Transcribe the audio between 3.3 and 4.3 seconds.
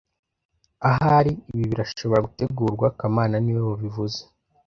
niwe wabivuze